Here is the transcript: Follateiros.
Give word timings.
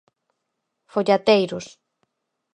Follateiros. 0.93 1.65